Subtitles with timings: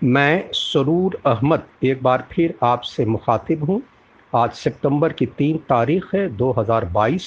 [0.00, 3.80] मैं सरूर अहमद एक बार फिर आपसे मुखातिब हूँ।
[4.32, 7.24] आज सितंबर की तीन तारीख़ है 2022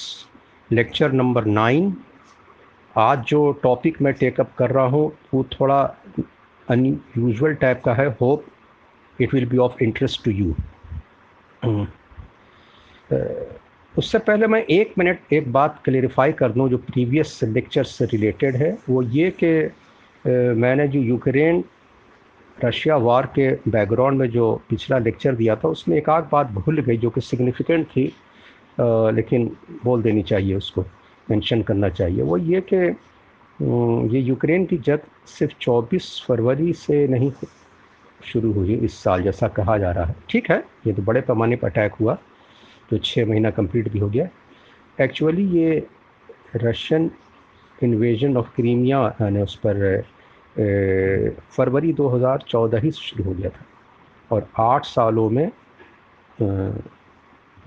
[0.70, 1.92] लेक्चर नंबर नाइन।
[2.94, 5.80] आज जो टॉपिक मैं टेकअप कर रहा हूँ, वो थोड़ा
[6.68, 8.44] अनयूजल टाइप का है। Hope
[9.18, 10.54] it will be of interest to you
[13.94, 18.56] उससे पहले मैं एक मिनट एक बात क्लेरिफाई कर दूँ, जो प्रीवियस लेक्चर से रिलेटेड
[18.56, 19.52] है। वो ये कि
[20.56, 21.62] मैंने जो यूक्रेन
[22.64, 26.80] रशिया वार के बैकग्राउंड में जो पिछला लेक्चर दिया था उसमें एक आध बात भूल
[26.80, 28.06] गई जो कि सिग्निफिकेंट थी
[28.80, 29.50] आ, लेकिन
[29.84, 30.84] बोल देनी चाहिए उसको
[31.30, 32.76] मेंशन करना चाहिए। वो ये कि
[34.16, 34.98] ये यूक्रेन की जंग
[35.28, 37.30] सिर्फ़ 24 फरवरी से नहीं
[38.24, 40.64] शुरू हुई इस साल जैसा कहा जा रहा है। ठीक है?
[40.86, 42.16] ये तो बड़े पैमाने पर अटैक हुआ
[42.90, 44.28] तो छः महीना कंप्लीट भी हो गया।
[44.98, 45.86] एक्चुअली ये
[46.56, 47.10] रशियन
[47.82, 50.04] इन्वेजन ऑफ़ क्रीमिया ने उस पर
[50.56, 53.64] फरवरी 2014 ही शुरू हो गया था।
[54.30, 55.50] और आठ सालों में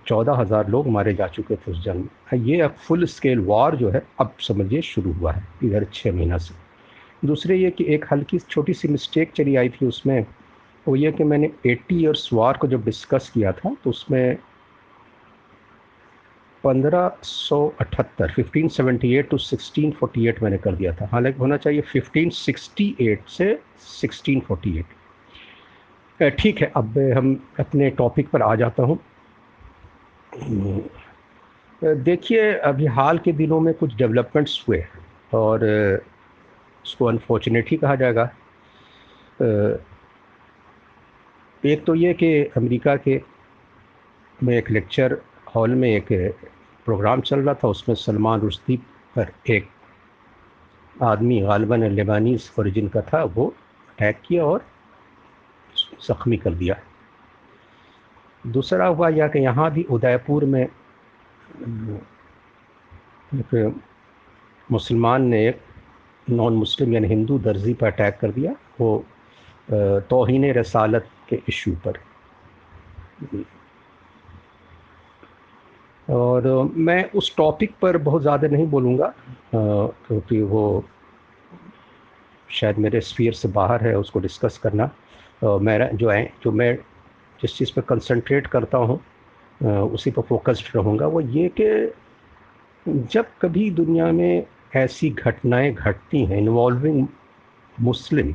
[0.08, 3.76] चौदह हज़ार लोग मारे जा चुके थे उस जंग में। ये अब फुल स्केल वार
[3.76, 8.06] जो है, अब समझिए शुरू हुआ है, इधर छः महीना से। दूसरे ये कि एक
[8.12, 10.26] हल्की छोटी सी मिस्टेक चली आई थी उसमें,
[10.86, 14.38] वो ये कि मैंने 80 ईयर्स वार को जब डिस्कस किया था तो उसमें
[16.66, 21.40] पंद्रह सौ अठहत्तर fifteen seventy eight to sixteen forty eight मैंने कर दिया था। हालाँकि
[21.40, 24.86] होना चाहिए फिफ्टीन सिक्सटी एट से सिक्सटीन फोर्टी एट
[26.40, 29.00] ठीक है, अब हम अपने टॉपिक पर आ जाता हूँ।
[31.82, 34.84] देखिए, अभी हाल के दिनों में कुछ डेवलपमेंट्स हुए
[35.34, 35.64] और
[36.86, 38.30] उसको अनफॉर्चुनेट ही कहा जाएगा।
[41.64, 43.22] एक तो ये कि अमेरिका के
[44.40, 45.18] में एक लेक्चर
[45.56, 46.12] हॉल में एक
[46.86, 48.78] प्रोग्राम चल रहा था, उसमें सलमान रुश्दी
[49.16, 49.68] पर एक
[50.96, 53.48] आदमी गालबन लेबानीस ओरिजिन का था, वो
[53.90, 54.66] अटैक किया और
[56.02, 56.76] ज़ख्मी कर दिया।
[58.44, 60.64] दूसरा हुआ यह कि यहाँ भी उदयपुर में
[63.34, 63.82] एक
[64.70, 65.62] मुसलमान ने एक
[66.28, 69.06] नॉन मुस्लिम यानी हिंदू दर्जी पर अटैक कर दिया, वो
[70.10, 72.00] तोहन रसालत के इशू पर।
[76.10, 79.14] और मैं उस टॉपिक पर बहुत ज़्यादा नहीं बोलूँगा
[79.56, 80.84] क्योंकि वो
[82.50, 84.90] शायद मेरे स्फीयर से बाहर है, उसको डिस्कस करना।
[85.44, 86.76] मेरा जो है, जो मैं
[87.40, 89.00] जिस चीज़ पर कंसंट्रेट करता हूँ
[89.62, 91.94] उसी पर फोकस्ड रहूँगा, वो ये कि
[92.86, 94.46] जब कभी दुनिया में
[94.76, 97.08] ऐसी घटनाएँ घटती हैं इन्वॉल्विंग
[97.76, 98.34] मुस्लिम,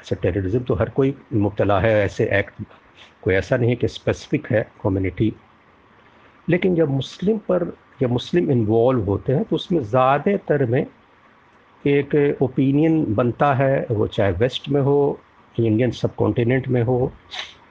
[0.00, 2.62] ऐसे टेररिज्म तो हर कोई मुबतला है, ऐसे एक्ट
[3.22, 5.32] कोई ऐसा नहीं है कि स्पेसिफिक है कम्युनिटी
[6.48, 7.64] लेकिन जब मुस्लिम पर
[8.02, 10.86] या मुस्लिम इन्वॉल्व होते हैं तो उसमें ज़्यादातर में
[11.84, 15.20] एक ओपिनियन बनता है, वो चाहे वेस्ट में हो
[15.54, 17.12] इंडियन सब कॉन्टिनेंट में हो,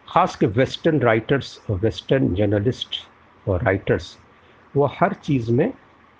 [0.10, 2.96] ख़ास के वेस्टर्न राइटर्स वेस्टर्न जर्नलिस्ट
[3.46, 4.18] और राइटर्स
[4.74, 5.72] वो हर चीज़ में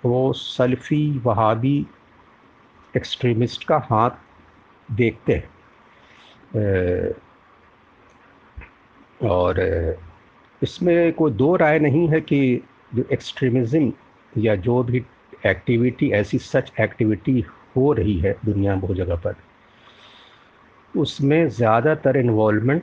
[0.02, 1.86] वो सल्फ़ी, वहाबी
[2.94, 4.10] एक्सट्रीमिस्ट का हाथ
[4.88, 5.48] देखते हैं।
[9.30, 9.60] और
[10.62, 12.62] इसमें कोई दो राय नहीं है कि
[12.94, 13.92] जो एक्सट्रीमिज़म
[14.38, 15.04] या जो भी
[15.46, 17.44] एक्टिविटी ऐसी सच एक्टिविटी
[17.76, 19.36] हो रही है दुनिया बहुत जगह पर
[20.96, 22.82] उसमें ज़्यादातर इन्वॉलमेंट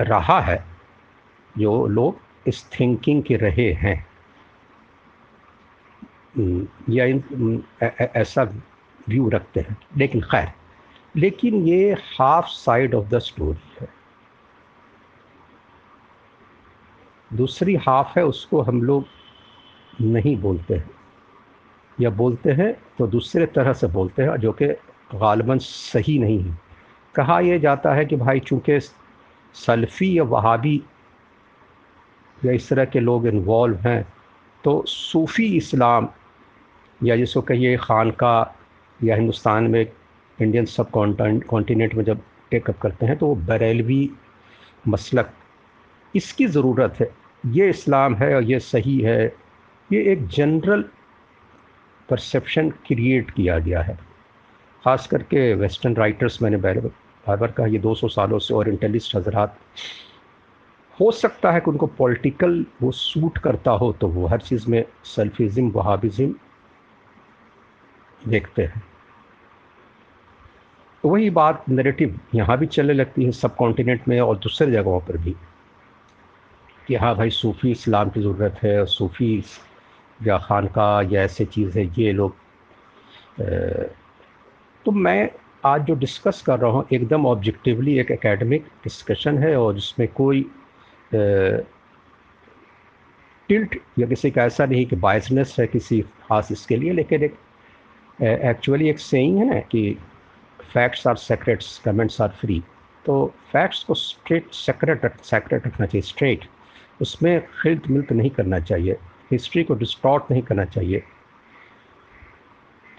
[0.00, 0.64] रहा है
[1.58, 4.06] जो लोग इस थिंकिंग के रहे हैं।
[6.36, 7.62] हम्म, या इन
[8.16, 8.42] ऐसा
[9.08, 10.48] व्यू रखते हैं। लेकिन खैर
[11.16, 13.88] लेकिन ये half side of the story है।
[17.30, 19.04] दूसरी हाफ़ है, उसको हम लोग
[20.02, 20.90] नहीं बोलते हैं।
[21.98, 24.66] या बोलते हैं तो दूसरे तरह से बोलते हैं, जो कि
[25.14, 26.58] गालबन सही नहीं है।
[27.14, 28.78] कहा यह जाता है कि भाई चूँकि
[29.54, 30.82] सल्फ़ी या वहाबी
[32.38, 34.02] या इस तरह के लोग इन्वॉल्व हैं
[34.64, 36.08] तो सूफ़ी इस्लाम
[37.00, 38.34] या जिसको कहिए खानका
[39.00, 39.80] या हिंदुस्तान में
[40.38, 42.20] इंडियन सब कॉन्टिनेंट में जब
[42.50, 44.10] टेकअप करते हैं तो वो बरेलवी
[44.88, 45.30] मसलक,
[46.14, 47.10] इसकी ज़रूरत है।
[47.44, 49.24] ये इस्लाम है और ये सही है,
[49.90, 50.84] ये एक जनरल
[52.08, 53.94] परसेप्शन क्रिएट किया गया है।
[54.84, 56.80] ख़ास करके वेस्टर्न राइटर्स मैंने बार
[57.26, 59.58] बार कहा, ये 200 सालों से और इंटेलिस्ट हजरात।
[60.98, 64.84] हो सकता है कि उनको पॉलिटिकल वो सूट करता हो तो वो हर चीज़ में
[65.06, 66.34] सेल्फिज़म वहाबिज़म
[68.20, 68.82] देखते हैं।
[71.04, 75.16] वही बात नरेटिव यहाँ भी चलने लगती है सब कॉन्टिनेंट में और दूसरे जगहों पर
[75.16, 75.34] भी।
[76.90, 79.44] कि हाँ भाई सूफ़ी इस्लाम की ज़रूरत है सूफ़ी
[80.20, 82.34] या खानका या ऐसे चीज़ है, ये लोग
[84.86, 85.30] तो मैं
[85.66, 90.42] आज जो डिस्कस कर रहा हूँ, एकदम ऑब्जेक्टिवली एक एकेडमिक डिस्कशन है और जिसमें कोई
[93.48, 97.38] टिल्ट या किसी का ऐसा नहीं कि बायसनेस है किसी खास इसके लिए, लेकिन एक
[98.22, 99.98] एक्चुअली एक सेइंग है ना कि
[100.72, 102.62] facts are secrets comments are free
[103.04, 106.48] तो फैक्ट्स को स्ट्रेट सेक्रेट सेक्रेट रखना चाहिए स्ट्रेट
[107.00, 108.96] उसमें खिल्त मिल्त नहीं करना चाहिए
[109.30, 111.02] हिस्ट्री को डिस्टॉर्ट नहीं करना चाहिए।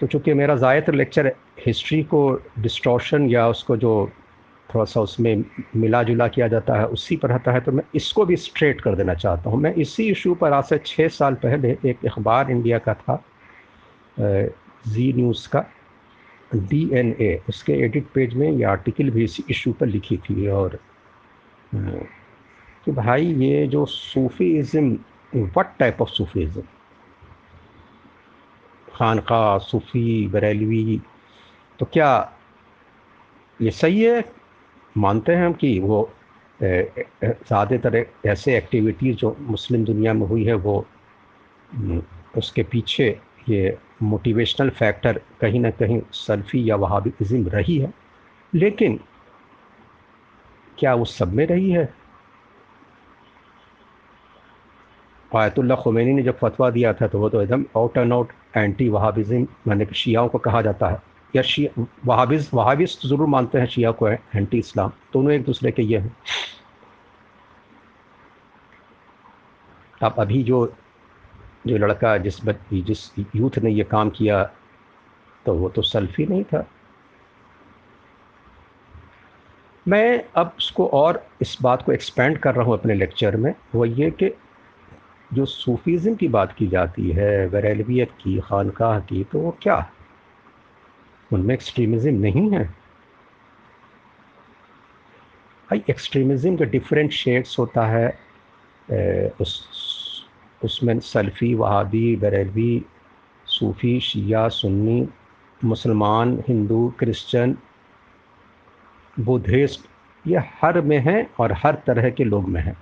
[0.00, 1.32] तो चूँकि मेरा ज़्यादातर लेक्चर
[1.66, 2.20] हिस्ट्री को
[2.58, 4.10] डिस्टॉर्शन या उसको जो
[4.68, 5.44] थोड़ा सा उसमें
[5.76, 8.94] मिला जुला किया जाता है, उसी पर रहता है तो मैं इसको भी स्ट्रेट कर
[8.96, 12.78] देना चाहता हूँ। मैं इसी इशू पर आज से छः साल पहले एक अखबार इंडिया
[12.78, 13.22] का था
[14.16, 15.64] जी न्यूज़ का
[16.54, 20.46] डी एन डीएनए उसके एडिट पेज में ये आर्टिकल भी इसी इशू पर लिखी थी
[20.50, 20.78] और
[22.84, 24.92] कि भाई ये जो Sufism
[25.56, 26.62] what type of Sufism?
[28.94, 31.00] खानका, सूफ़ी, बरेलवी
[31.78, 32.10] तो क्या
[33.60, 34.24] ये सही है?
[34.96, 36.10] मानते हैं हम कि वो
[36.62, 40.84] ज़्यादातर ऐसे एक्टिविटीज़ जो मुस्लिम दुनिया में हुई है, वो
[42.38, 43.08] उसके पीछे
[43.48, 47.92] ये मोटिवेशनल फैक्टर कहीं ना कहीं सल्फ़ी या वहाबिज़म रही है।
[48.52, 48.98] लेकिन
[50.78, 51.84] क्या वो सब में रही है?
[55.34, 58.88] आयतुल्ला खुमैनी ने जब फतवा दिया था तो वो तो एकदम out and out anti
[58.88, 61.00] Wahhabism मैंने शियाओं को कहा जाता है।
[61.34, 65.70] या शिया वहाबिज वहाबिस तो ज़रूर मानते हैं शिया को एंटी इस्लाम दोनों एक दूसरे
[65.72, 66.16] के ये हैं।
[70.02, 70.66] अब अभी जो
[71.66, 72.40] जो लड़का जिस
[72.74, 74.42] जिस यूथ ने ये काम किया
[75.46, 76.64] तो वो तो सल्फी नहीं था।
[79.86, 83.84] मैं अब उसको और इस बात को एक्सपेंड कर रहा हूँ अपने लेक्चर में, वो
[83.84, 84.32] ये कि
[85.32, 89.90] जो सूफीज़म की बात की जाती है बरेलवियत की, खानकाह की तो वो क्या?
[91.32, 92.64] उनमें एक्सट्रीमिज़म नहीं है।
[95.70, 98.18] भाई एक्सट्रीमिज़म का डिफरेंट शेड्स होता है।
[99.40, 99.66] उस,
[100.64, 102.84] उसमें सल्फ़ी, वहाबी बरेलवी
[103.46, 105.08] सूफ़ी, शिया, सुन्नी,
[105.64, 107.56] मुसलमान, हिंदू, क्रिश्चियन,
[109.20, 109.86] बुद्धिस्ट,
[110.26, 112.76] ये हर में हैं और हर तरह के लोग में हैं।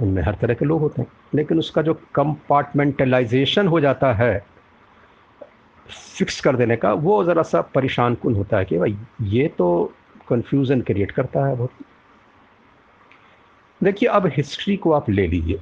[0.00, 4.46] उनमें हर तरह के लोग होते हैं। लेकिन उसका जो कंपार्टमेंटलाइजेशन हो जाता है
[5.88, 9.92] फिक्स कर देने का, वो ज़रा सा परेशान कन होता है कि भाई, ये तो
[10.28, 11.70] कन्फ्यूज़न क्रिएट करता है बहुत।
[13.82, 15.60] देखिए, अब हिस्ट्री को आप ले लीजिए।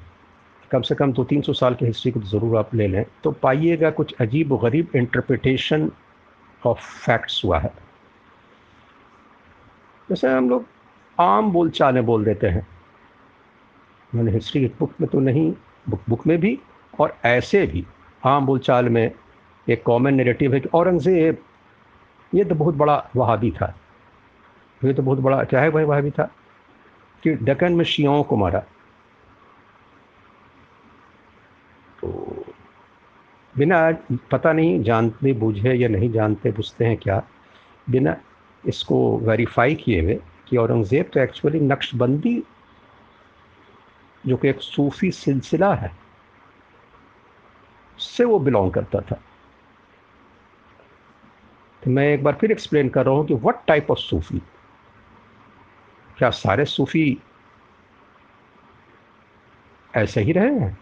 [0.70, 3.04] कम से कम दो तीन सौ साल की हिस्ट्री को तो ज़रूर आप ले लें।
[3.24, 5.90] तो पाइएगा कुछ अजीब व गरीब इंटरप्रिटेशन
[6.66, 7.72] ऑफ़ फैक्ट्स हुआ है।
[10.10, 10.66] जैसे हम लोग
[11.20, 12.66] आम बोल चाले बोल देते हैं।
[14.14, 15.52] मैंने हिस्ट्री बुक में तो नहीं
[15.88, 16.58] बुक बुक में भी
[17.00, 17.84] और ऐसे भी।
[18.26, 19.10] आम बोलचाल में
[19.68, 21.38] एक कॉमन नेरेटिव है कि औरंगज़ेब,
[22.34, 23.74] ये तो बहुत बड़ा वहाबी था।
[24.84, 26.30] ये तो बहुत बड़ा, क्या है भाई वहाबी था?
[27.22, 28.58] कि डकन में शियाओं को मारा।
[32.00, 32.44] तो
[33.56, 33.90] बिना
[34.30, 37.22] पता नहीं जानते, बूझे या नहीं जानते बुझते हैं क्या,
[37.90, 38.16] बिना
[38.64, 40.18] इसको वेरीफाई किए हुए
[40.48, 42.42] कि औरंगज़ेब तो एक्चुअली नक्शबंदी
[44.26, 45.92] जो कि एक सूफ़ी सिलसिला है
[47.98, 49.20] से वो बिलोंग करता था।
[51.82, 54.42] तो मैं एक बार फिर एक्सप्लेन कर रहा हूँ कि व्हाट टाइप ऑफ़ सूफ़ी?
[56.18, 57.22] क्या सारे सूफ़ी
[59.96, 60.78] ऐसे ही रहे हैं?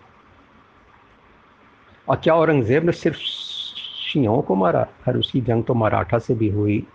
[2.09, 4.89] और क्या औरंगज़ेब ने सिर्फ़ शियाओं को मारा?
[5.07, 6.87] हर उसकी जंग तो मराठा से भी हुई,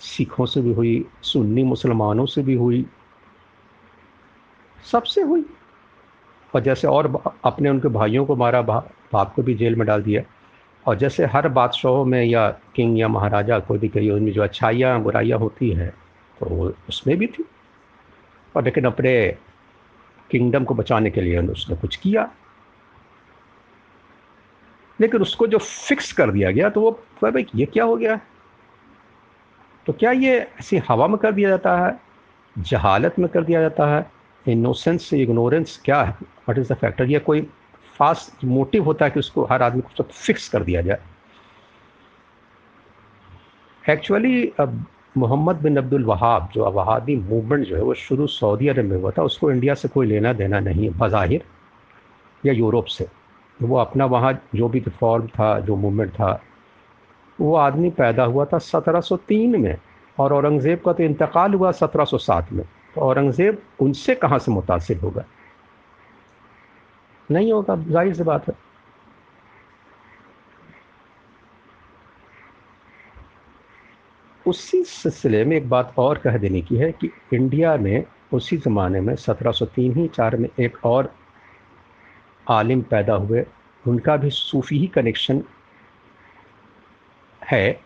[0.00, 2.86] सिखों से भी हुई, सुन्नी मुसलमानों से भी हुई,
[4.92, 5.44] सबसे हुई।
[6.54, 7.06] और जैसे और
[7.44, 10.22] अपने उनके भाइयों को मारा बाप को भी जेल में डाल दिया।
[10.86, 15.00] और जैसे हर बादशाहों में या किंग या महाराजा कोई भी कही, उनमें जो अच्छाइयाँ,
[15.02, 15.90] बुराइयाँ होती हैं
[16.40, 17.44] तो उसमें भी थी।
[18.56, 19.36] और लेकिन अपने
[20.30, 22.30] किंगडम को बचाने के लिए उसने कुछ किया।
[24.98, 26.90] लेकिन उसको जो फिक्स कर दिया गया तो वो
[27.22, 28.20] भाई, ये क्या हो गया?
[29.86, 31.98] तो क्या ये ऐसी हवा में कर दिया जाता है?
[32.58, 34.13] जहालत में कर दिया जाता है?
[34.48, 36.14] इनोसेंस इग्नोरेंस क्या है?
[36.48, 37.40] वट इज़ द फैक्टर ये कोई
[37.98, 40.98] फास्ट मोटिव होता है कि उसको हर आदमी को सब फिक्स कर दिया जाए।
[43.84, 44.84] एक्चुअली अब
[45.16, 49.10] मोहम्मद बिन अब्दुल वहाब जो वहाबी मूवमेंट जो है, वो शुरू सऊदी अरब में हुआ
[49.10, 51.44] था, उसको इंडिया से कोई लेना देना नहीं है, बज़ाहिर
[52.46, 53.06] या यूरोप से।
[53.62, 56.40] वो अपना वहाँ जो भी रिफॉर्म था, जो मूवमेंट था,
[57.38, 59.76] वो आदमी पैदा हुआ था 1703 में
[60.18, 62.64] और औरंगज़ेब का तो इंतकाल हुआ 1707 में।
[62.98, 65.24] औरंगज़ेब उनसे कहाँ से मुतासर होगा?
[67.30, 68.54] नहीं होगा, ज़ाहिर सी बात है।
[74.46, 79.00] उसी सिलसिले में एक बात और कह देने की है कि इंडिया में उसी ज़माने
[79.00, 81.14] में 1703 ही चार में एक और
[82.46, 83.44] आलिम पैदा हुए।
[83.84, 85.42] उनका भी सूफ़ी ही कनेक्शन
[87.42, 87.80] है।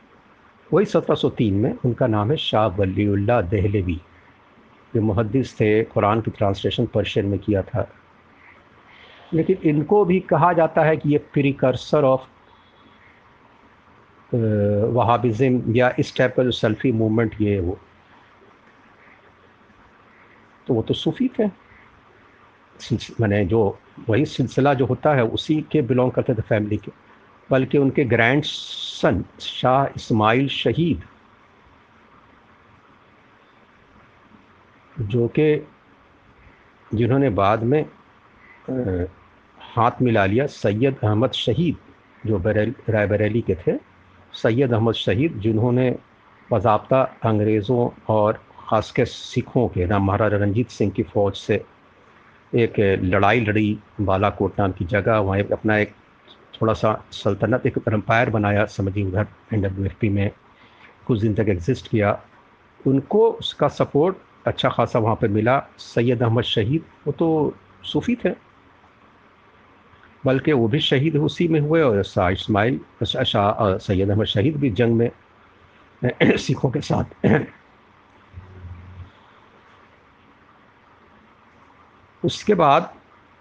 [0.70, 4.00] वही 1703 में उनका नाम है शाह वलीउल्ला दहलेवी।
[4.94, 7.88] जो मुहदस थे, कुरान की ट्रांसलेशन पर्शियन में किया था।
[9.34, 12.20] लेकिन इनको भी कहा जाता है कि ये प्रिकर्सर ऑफ़
[14.34, 17.78] वहाबिज़म या इस टाइप का जो सेल्फी मूवमेंट ये वो
[20.66, 21.46] तो वो तो सूफ़ी थे।
[23.20, 23.78] मैंने जो,
[24.08, 26.92] वही सिलसिला जो होता है, उसी के बिलोंग करते थे फैमिली के।
[27.50, 31.02] बल्कि उनके ग्रैंड सन शाह इस्माइल शहीद
[35.00, 35.66] जो कि
[36.94, 37.84] जिन्होंने बाद में
[39.58, 41.76] हाथ मिला लिया सैयद अहमद शहीद
[42.26, 43.76] जो बरेल रायबरेली के थे
[44.34, 45.90] सैयद अहमद शहीद जिन्होंने
[46.50, 51.64] बाबा अंग्रेज़ों और ख़ास के सिखों के नाम महाराजा रंजीत सिंह की फ़ौज से
[52.52, 55.94] एक लड़ाई लड़ी बालाकोट नाम की जगह वहाँ अपना एक
[56.60, 60.30] थोड़ा सा सल्तनत एक एम्पायर बनाया समझिए उधर एन डब्ल्यू में
[61.06, 62.18] कुछ दिन तक एग्जिस्ट किया।
[62.80, 64.16] उनको उसका सपोर्ट
[64.48, 68.30] अच्छा खासा वहाँ पर मिला। सैयद अहमद शहीद, वो तो सूफ़ी थे।
[70.24, 74.70] बल्कि वो भी शहीद उसी में हुए और शाह इसमाइल, शाह सैयद अहमद शहीद भी
[74.70, 75.10] जंग में
[76.36, 77.46] सिखों के साथ।
[82.24, 82.92] उसके बाद,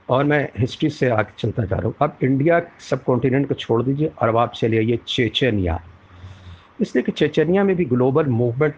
[0.10, 3.82] और मैं हिस्ट्री से आगे चलता जा रहा हूँ। अब इंडिया सब कॉन्टिनेंट को छोड़
[3.84, 5.80] दीजिए, और अब आप चले आइए चेचनिया।
[6.82, 8.76] इसलिए कि चेचनिया में भी ग्लोबल मूवमेंट,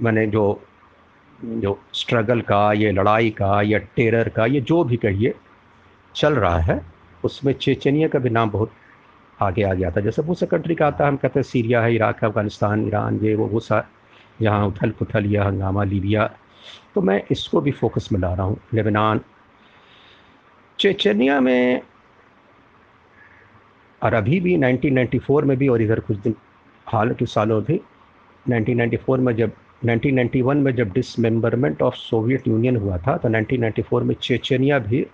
[0.00, 0.62] मैंने जो
[1.44, 5.34] जो स्ट्रगल का, ये लड़ाई का, या टेरर का, ये जो भी कहिए,
[6.16, 6.86] चल रहा है,
[7.24, 8.72] उसमें चेचनिया का भी नाम बहुत
[9.42, 11.82] आगे आ गया था। जैसे बहुत सा कंट्री का आता है हम कहते हैं, सीरिया
[11.82, 13.88] है, इराक है, अफ़गानिस्तान, ईरान, ये वो वो सा,
[14.42, 16.30] यहाँ उथल पुथल या हंगामा, लीबिया।
[16.94, 19.20] तो मैं इसको भी फोकस में ला रहा हूँ, लेबनान।
[20.78, 21.82] चेचनिया में,
[24.02, 26.34] और अभी भी 1994 में भी, और इधर कुछ दिन,
[26.86, 27.80] हाल के सालों भी
[28.48, 34.14] 1994 में जब 1991 में जब डिसमेंबरमेंट ऑफ़ सोवियत यूनियन हुआ था तो 1994 में
[34.14, 35.06] चेचनिया भी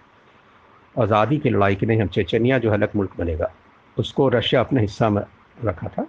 [0.95, 3.51] आज़ादी की लड़ाई की नहीं हम चेचनिया जो अलग मुल्क बनेगा।
[3.97, 5.23] उसको रशिया अपने हिस्सा में
[5.65, 6.07] रखा था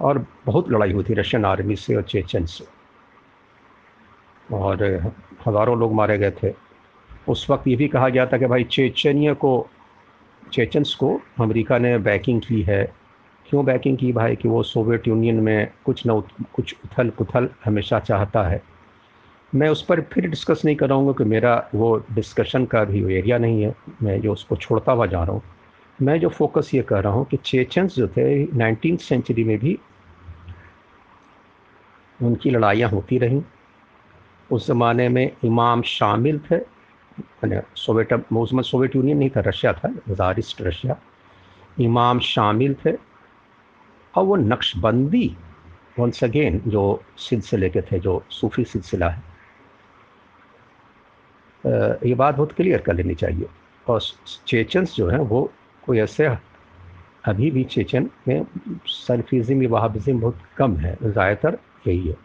[0.00, 2.64] और बहुत लड़ाई हुई थी रशियन आर्मी से और चेचन से।
[4.52, 4.82] और
[5.46, 6.52] हज़ारों लोग मारे गए थे।
[7.28, 9.68] उस वक्त ये भी कहा गया था कि भाई चेचनिया को,
[10.52, 12.84] चेचन्स को अमेरिका ने बैकिंग की है।
[13.50, 16.20] क्यों बैकिंग की भाई कि वो सोवियत यूनियन में कुछ न
[16.52, 18.62] कुछ उथल पुथल हमेशा चाहता है?
[19.54, 23.14] मैं उस पर फिर डिस्कस नहीं कर रहा हूँ कि मेरा वो डिस्कशन का भी
[23.14, 25.42] एरिया नहीं है। मैं जो उसको छोड़ता हुआ जा रहा हूँ।
[26.02, 29.78] मैं जो फोकस ये कर रहा हूँ कि चेचन्स जो थे नाइनटीन सेंचुरी में भी
[32.22, 33.42] उनकी लड़ाइयाँ होती रहीं।
[34.50, 36.56] उस ज़माने में इमाम शामिल थे।
[37.20, 40.96] मैंने सोवियत उसमें सोवियत यूनियन नहीं था, रशिया था, जारिस्ट रशिया।
[41.80, 43.15] इमाम शामिल थे।
[44.16, 45.36] और वो नक्शबंदी
[45.98, 46.82] वंस अगेन जो
[47.18, 49.22] सिलसिले के थे, जो सूफी सिलसिला है
[51.64, 53.46] ये बात बहुत क्लियर कर लेनी चाहिए।
[53.86, 54.00] और
[54.46, 55.50] चेचन्स जो हैं, वो
[55.82, 56.26] कोई ऐसे
[57.24, 58.46] अभी भी चेचन में
[58.86, 62.16] सल्फिज़म, या वहाबिज़म बहुत कम है, ज़्यादातर यही है।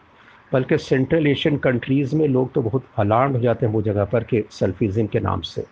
[0.52, 4.24] बल्कि सेंट्रल एशियन कंट्रीज़ में लोग तो बहुत अलार्म हो जाते हैं वो जगह पर
[4.24, 5.64] कि सल्फिज़म के नाम से,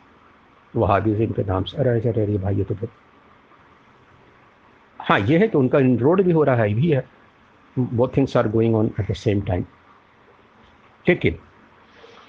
[0.74, 2.90] वहाबिज़म के नाम से। अरे अरे अरे, भाई, ये तो बहुत
[5.10, 7.04] हाँ ये है कि उनका इनरोड भी हो रहा है, भी है।
[7.76, 9.64] वो things are going on at the same time
[11.06, 11.38] लेकिन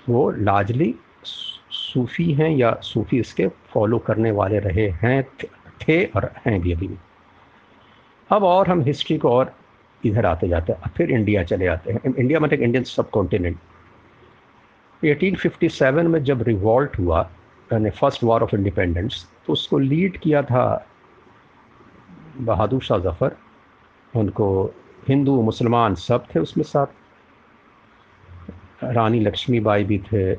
[0.09, 5.23] वो लार्जली सूफ़ी हैं या सूफ़ी इसके फॉलो करने वाले रहे हैं,
[5.81, 6.97] थे और हैं भी अभी। भी
[8.29, 9.55] अब और हम हिस्ट्री को और
[10.05, 13.57] इधर आते जाते हैं, फिर इंडिया चले आते हैं। इंडिया मतलब इंडियन सब कॉन्टिनेंट
[15.03, 17.29] 1857 में जब रिवॉल्ट हुआ,
[17.73, 20.87] यानी फ़र्स्ट वॉर ऑफ़ इंडिपेंडेंस तो उसको लीड किया था
[22.41, 23.35] बहादुर शाह जफ़र,
[24.15, 24.73] उनको
[25.07, 26.87] हिंदू, मुसलमान सब थे उसमें साथ।
[28.83, 30.35] रानी लक्ष्मीबाई भी थे।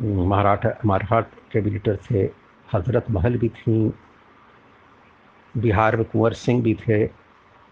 [0.00, 2.22] महाराठा मराठ लीडर थे।
[2.74, 3.92] हज़रत महल भी थी।
[5.56, 7.06] बिहार में कुंवर सिंह भी थे।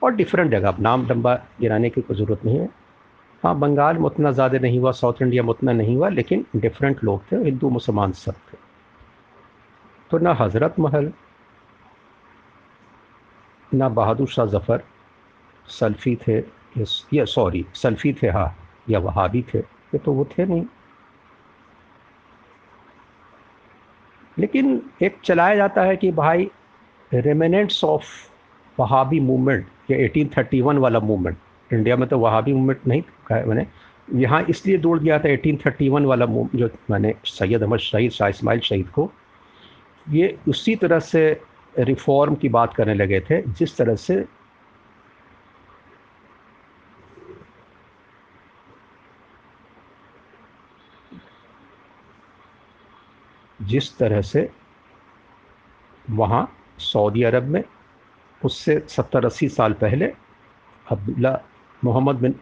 [0.03, 2.69] और डिफरेंट जगह। अब नाम लंबा गिराने की कोई ज़रूरत नहीं है।
[3.43, 7.05] हाँ बंगाल में उतना ज़्यादा नहीं हुआ, साउथ इंडिया में उतना नहीं हुआ, लेकिन डिफरेंट
[7.05, 8.59] लोग थे, हिंदू, मुसलमान सब थे।
[10.11, 11.13] तो ना हज़रत महल
[13.75, 14.83] ना बहादुर शाह ज़फ़र,
[15.69, 16.39] सल्फ़ी थे
[17.15, 18.55] या सॉरी सल्फ़ी थे हाँ
[18.91, 20.65] या वहाबी थे, ये तो वो थे नहीं।
[24.37, 26.51] लेकिन एक चलाया जाता है कि भाई
[27.13, 28.07] रेमिनेंट्स ऑफ़
[28.79, 31.37] वहाबी मूवमेंट या 1831 वाला मूवमेंट
[31.71, 33.67] इंडिया में तो वहाबी मूवमेंट नहीं कहा है मैंने,
[34.21, 38.89] यहाँ इसलिए जोड़ दिया था 1831 वाला जो मैंने सैयद अहमद शहीद, शाह इसमाइल शहीद
[38.89, 39.11] को,
[40.07, 41.41] ये उसी तरह से
[41.79, 44.25] रिफॉर्म की बात करने लगे थे जिस तरह से
[53.61, 54.51] जिस तरह से
[56.11, 56.45] वहाँ
[56.79, 57.63] सऊदी अरब में
[58.45, 60.07] उससे सत्तर अस्सी साल पहले
[60.87, 61.41] अब्दुल्ला
[61.85, 62.35] मोहम्मद बिन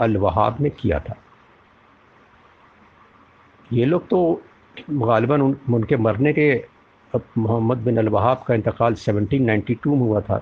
[0.00, 1.16] अल वहाब ने किया था।
[3.72, 4.42] ये लोग तो
[4.90, 6.75] गालिबा उन, उनके मरने के
[7.16, 10.38] अब मोहम्मद बिन अल वहाब का इंतकाल 1792 में हुआ था।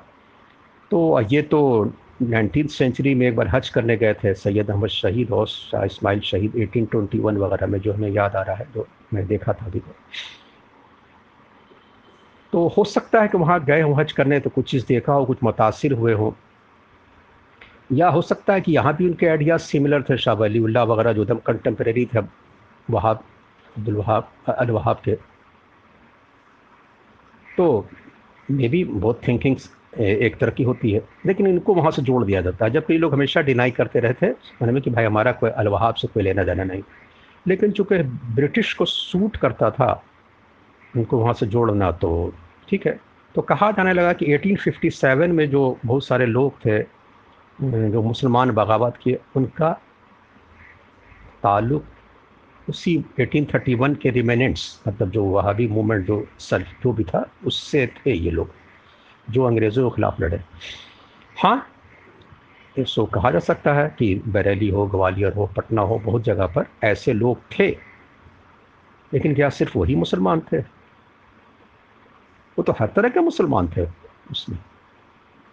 [0.90, 1.60] तो ये तो
[2.22, 6.20] नाइनटीन सेंचुरी में एक बार हज करने गए थे, सैयद अहमद शहीद और शाह इसमाइल
[6.20, 9.78] शहीद 1821 वगैरह में जो हमें याद आ रहा है, जो मैं देखा था अभी
[9.80, 9.94] तो।
[12.52, 15.24] तो हो सकता है कि वहाँ गए हों, हज करने तो कुछ चीज़ देखा हो,
[15.24, 16.32] कुछ मुतासर हुए हों।
[17.92, 21.22] या हो सकता है कि यहाँ भी उनके आइडियाज़ सिमिलर थे, शाह वली वगैरह जो
[21.22, 22.20] एकदम कंटेम्प्रेरी थे
[22.88, 23.24] वहाब,
[23.76, 23.96] अब्दुल
[24.70, 25.33] वहाब के।
[27.56, 27.88] तो
[28.50, 32.40] मे बी बहुत थिंकिंग्स एक तरह की होती है। लेकिन इनको वहाँ से जोड़ दिया
[32.40, 35.94] जाता है। जबकि लोग हमेशा डिनाई करते रहते हैं में कि भाई हमारा कोई अलवहाब
[35.94, 36.82] से कोई लेना देना नहीं।
[37.46, 37.98] लेकिन चूँकि
[38.34, 40.02] ब्रिटिश को सूट करता था,
[40.96, 42.32] उनको वहाँ से जोड़ना तो
[42.68, 42.98] ठीक है।
[43.34, 46.82] तो कहा जाने लगा कि 1857 में जो बहुत सारे लोग थे,
[47.90, 49.72] जो मुसलमान बगावत किए, उनका
[51.42, 51.84] ताल्लुक
[52.68, 58.12] उसी 1831 के रिमेनेंट्स मतलब जो वहाबी मूवमेंट जो सर जो भी था, उससे थे
[58.12, 58.50] ये लोग,
[59.30, 60.40] जो अंग्रेज़ों के ख़िलाफ़ लड़े।
[61.36, 61.66] हाँ
[62.78, 66.66] इसको कहा जा सकता है कि बरेली हो, ग्वालियर हो, पटना हो, बहुत जगह पर
[66.84, 67.68] ऐसे लोग थे,
[69.12, 70.58] लेकिन क्या सिर्फ़ वही मुसलमान थे?
[72.58, 73.86] वो तो हर तरह के मुसलमान थे
[74.30, 74.58] उसमें।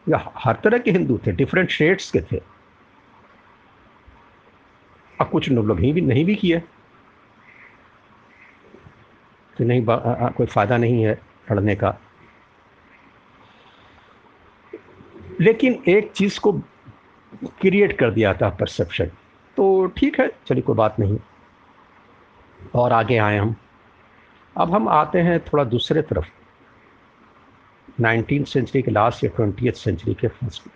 [0.09, 2.41] या हर तरह के हिंदू थे डिफरेंट शेड्स के थे।
[5.21, 6.61] अब कुछ लोग नहीं भी नहीं भी किए।
[9.57, 11.19] कि नहीं कोई फ़ायदा नहीं है
[11.51, 11.97] लड़ने का।
[15.41, 16.51] लेकिन एक चीज़ को
[17.61, 19.11] क्रिएट कर दिया था परसेप्शन
[19.57, 21.17] तो ठीक है, चलिए कोई बात नहीं।
[22.75, 23.55] और आगे आए हम।
[24.55, 26.25] अब हम आते हैं थोड़ा दूसरे तरफ़।
[27.99, 30.73] नाइनटीन सेंचुरी के लास्ट या ट्वेंटी सेंचुरी के फ़र्स्ट में।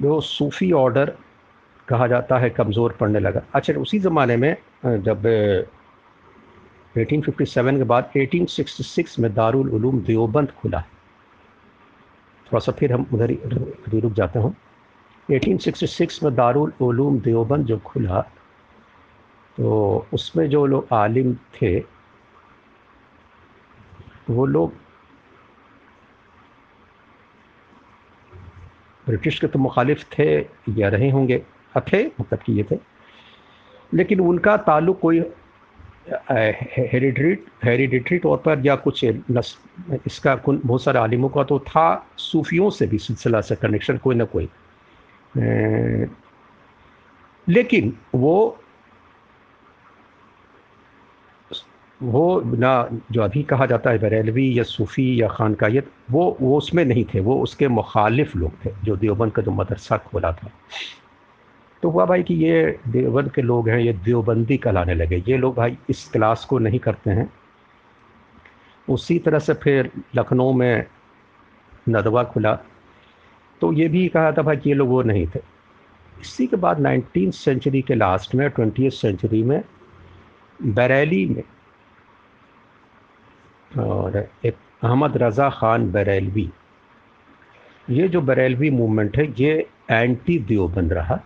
[0.00, 1.16] जो सूफ़ी ऑर्डर
[1.88, 5.22] कहा जाता है, कमज़ोर पड़ने लगा। अच्छा उसी ज़माने में, जब
[6.96, 10.86] 1857 के बाद 1866 में दारुल उलूम देवबंद खुला है।
[12.46, 14.54] थोड़ा सा फिर हम उधर ही रुक जाते हूँ।
[15.28, 18.20] 1866 में दारुल उलूम देवबंद जो खुला
[19.58, 21.78] तो उसमें जो लोग आलिम थे,
[24.30, 24.72] वो लोग
[29.06, 30.38] ब्रिटिश के तो मुखालिफ थे,
[30.70, 31.38] या रहे होंगे।
[31.92, 32.78] थे मतलब कि ये थे।
[33.94, 35.20] लेकिन उनका ताल्लुक कोई
[36.08, 37.32] हेरिडिट्री
[37.64, 39.56] हेरिडिट्री तौर पर या कुछ नस,
[40.06, 44.24] इसका बहुत सारे आलिमों का तो था सूफियों से भी सिलसिला से कनेक्शन कोई ना
[44.24, 44.48] कोई।
[47.46, 48.58] लेकिन वो
[52.00, 56.84] वो ना जो अभी कहा जाता है बरेलवी या सूफ़ी या खानकायत वो वो उसमें
[56.84, 60.50] नहीं थे वो उसके मुखालिफ लोग थे जो देवबंद का जो मदरसा खोला था।
[61.82, 65.54] तो हुआ भाई कि ये देवबंद के लोग हैं, ये देवबंदी कहलाने लगे। ये लोग
[65.56, 67.30] भाई इस क्लास को नहीं करते हैं।
[68.88, 70.86] उसी तरह से फिर लखनऊ में
[71.88, 72.54] नदवा खुला।
[73.60, 75.40] तो ये भी कहा था भाई कि ये लोग वो नहीं थे।
[76.20, 79.62] इसी के बाद नाइनटीन सेंचुरी के लास्ट में ट्वेंटी सेंचुरी में,
[80.60, 81.42] बरेली में,
[83.70, 86.50] और एक अहमद रज़ा ख़ान बरेलवी।
[87.90, 91.20] ये जो बरेलवी मूवमेंट है, ये एंटी देवबंद रहा।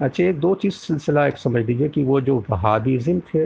[0.00, 3.44] अच्छा एक दो चीज़ सिलसिला एक समझ लीजिए कि वो जो वहाबीज़म थे,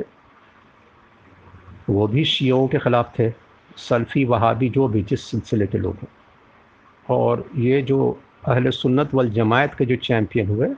[1.91, 3.31] वो भी शियों के ख़िलाफ़ थे,
[3.79, 6.09] सल्फ़ी वहाबी जो भी, जिस सिलसिले के लोग हैं।
[7.07, 7.99] और ये जो
[8.49, 10.69] अहल सुन्नत वल जमायत के जो चैम्पियन हुए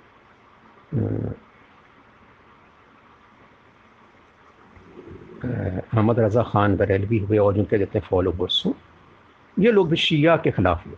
[5.44, 8.72] अहमद रज़ा ख़ान बरेलवी हुए और जिनके जितने फॉलोवर्स हों,
[9.56, 10.96] ये लोग भी शिया के ख़िलाफ़ हुए।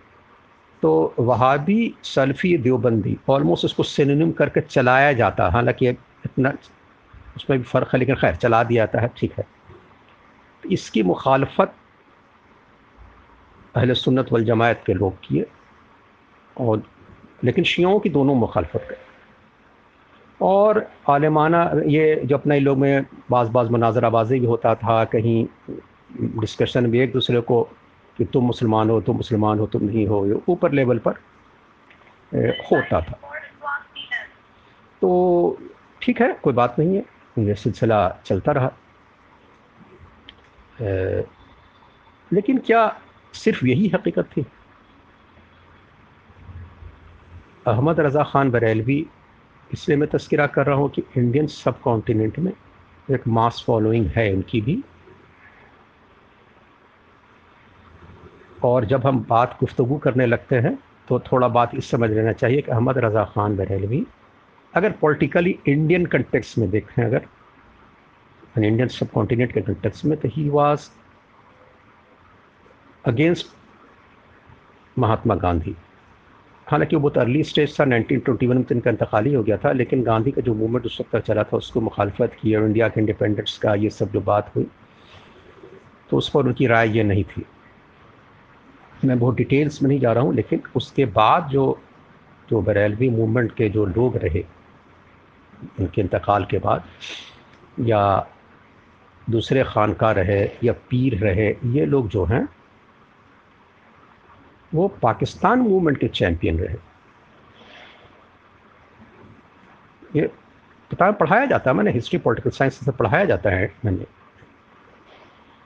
[0.82, 6.52] तो वहाबी सल्फ़ी देवबंदी ऑलमोस्ट उसको सिनेम करके चलाया जाता है। हालाँकि इतना,
[7.36, 9.46] उसमें भी फ़र्क है, लेकिन खैर, चला दिया जाता है, ठीक है।
[10.62, 11.74] तो इसकी मुखालफत
[13.74, 15.46] अहल सुन्नत वल जमायत के लोग किए,
[16.60, 16.82] और,
[17.44, 19.06] लेकिन शियों की दोनों मुखालफत करें।
[20.42, 25.46] और आलमाना, ये जो अपने लोग में बाज़ बाज़ मुनाजराबाजी भी होता था, कहीं
[26.40, 27.68] डिस्कशन भी एक दूसरे को
[28.18, 31.14] कि तुम मुसलमान हो, तुम मुसलमान हो, तुम नहीं हो, ये ऊपर लेवल पर
[32.62, 33.18] होता था।
[35.02, 35.58] तो
[36.02, 37.04] ठीक है, कोई बात नहीं है,
[37.38, 38.72] ये सिलसिला चलता रहा।
[42.30, 43.00] लेकिन क्या
[43.34, 44.46] सिर्फ़ यही हकीकत थी?
[47.66, 49.06] अहमद रज़ा ख़ान बरेलवी
[49.70, 52.52] इसलिए मैं तस्करा कर रहा हूँ कि इंडियन सब कॉन्टिनेंट में
[53.10, 54.82] एक मास फॉलोइंग है उनकी भी।
[58.66, 62.62] और जब हम बात गुफ्तु करने लगते हैं तो थोड़ा बात इस समझ लेना चाहिए
[62.62, 64.04] कि अहमद रज़ा ख़ान बरेलवी,
[64.74, 67.26] अगर पॉलिटिकली इंडियन कंटेक्स में देखें अगर
[68.58, 70.88] इंडियन सब कॉन्टीनेंट के कंटेक्स में तो he was
[73.04, 73.46] against
[74.96, 75.74] Mahatma Gandhi.
[76.66, 80.02] हालाँकि वो बहुत अर्ली स्टेज था 1921 में तो इनका इंतकाली हो गया था, लेकिन
[80.02, 83.00] गांधी का जो मूवमेंट उस वक्त तक चला था, उसको मुखालफत की और इंडिया के
[83.00, 84.66] इंडिपेंडेंस का, ये सब जो बात हुई
[86.10, 87.44] तो उस पर उनकी राय ये नहीं थी।
[89.04, 91.80] मैं बहुत डिटेल्स में नहीं जा रहा हूँ, लेकिन उसके बाद जो
[92.50, 94.44] जो बरेलवी मूवमेंट के जो लोग रहे,
[95.80, 96.84] उनके इंतकाल के बाद,
[97.80, 98.26] या
[99.30, 102.48] दूसरे खानका रहे, या पीर रहे, ये लोग जो हैं,
[104.74, 106.76] वो पाकिस्तान मूवमेंट के चैंपियन रहे।
[110.20, 110.26] ये
[110.90, 114.04] पता पढ़ाया जाता है, मैंने हिस्ट्री पॉलिटिकल साइंस से पढ़ाया जाता है मैंने।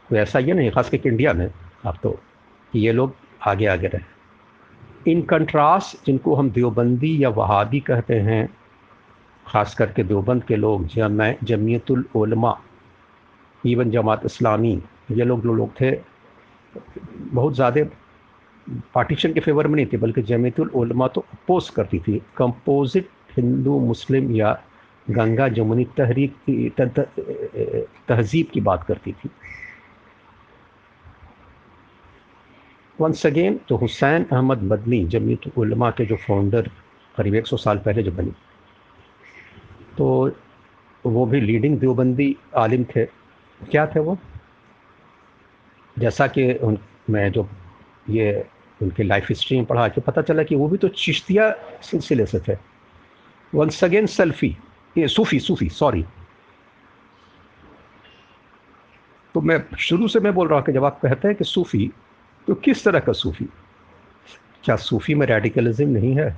[0.09, 1.51] कोई ऐसा ये नहीं खास करके इंडिया में,
[1.87, 2.19] आप तो
[2.75, 3.15] ये लोग
[3.49, 8.49] आगे आगे रहे इन कंट्रास्ट जिनको हम देवबंदी या वहाबी कहते हैं,
[9.47, 12.59] ख़ास करके देवबंद के लोग, जम जमीयतुलमा
[13.65, 14.73] इवन जमात इस्लामी,
[15.11, 15.91] ये लोग जो लोग थे,
[16.75, 17.85] बहुत ज़्यादा
[18.95, 24.31] पार्टीशन के फेवर में नहीं थे, बल्कि जमीतुलमा तो अपोज करती थी। कंपोजिट हिंदू, मुस्लिम
[24.35, 24.53] या
[25.07, 29.31] गंगा जमुनी तहरीक की तहजीब की बात करती थी।
[33.01, 36.71] वंस अगेन तो हुसैन अहमद मदनी जमीत उलमा के जो फाउंडर
[37.17, 38.33] करीब 100 साल पहले जो बनी।
[39.99, 40.37] तो
[41.07, 43.05] वो भी लीडिंग देवबंदी आलिम थे।
[43.61, 44.19] क्या थे वो?
[45.99, 46.79] जैसा कि उन,
[47.11, 47.49] मैं जो
[48.11, 48.47] ये
[48.83, 52.41] उनकी लाइफ हिस्ट्री में पढ़ा, कि पता चला कि वो भी तो चिश्तिया सिलसिले से
[52.49, 52.57] थे।
[53.55, 54.57] वंस अगेन सेल्फी
[54.99, 56.05] ये सूफ़ी सूफ़ी सॉरी
[59.35, 61.91] तो मैं, शुरू से मैं बोल रहा हूँ कि जब आप कहते हैं कि सूफ़ी
[62.49, 63.47] तो किस तरह का सूफ़ी?
[64.65, 66.37] क्या सूफ़ी में रेडिकलिज्म नहीं है?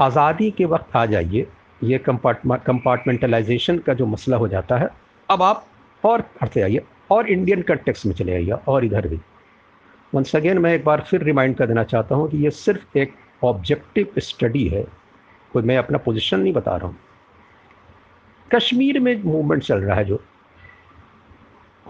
[0.00, 1.46] आज़ादी के वक्त आ जाइए,
[1.84, 4.88] ये कंपार्टमेंटलाइजेशन का जो मसला हो जाता है,
[5.28, 5.66] अब आप
[6.04, 9.20] और पढ़ते आइए, और इंडियन कंटेक्स में चले आइए, और इधर भी।
[10.12, 13.14] वंस अगेन मैं एक बार फिर रिमाइंड कर देना चाहता हूँ कि ये सिर्फ़ एक
[13.44, 14.84] ऑब्जेक्टिव स्टडी है,
[15.52, 16.96] कोई मैं अपना पोजीशन नहीं बता रहा हूँ।
[18.50, 20.22] कश्मीर में मूवमेंट चल रहा है जो